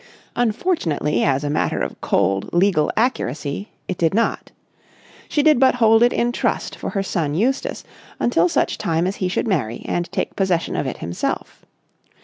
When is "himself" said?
10.97-11.67